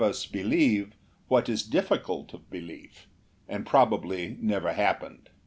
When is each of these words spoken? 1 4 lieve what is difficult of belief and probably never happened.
1 0.01 0.13
4 0.13 0.43
lieve 0.43 0.95
what 1.27 1.47
is 1.47 1.61
difficult 1.61 2.33
of 2.33 2.49
belief 2.49 3.07
and 3.47 3.67
probably 3.67 4.35
never 4.41 4.73
happened. 4.73 5.29